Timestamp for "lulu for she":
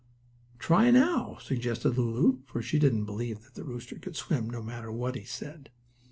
1.95-2.79